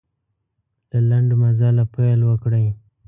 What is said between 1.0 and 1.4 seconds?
لنډ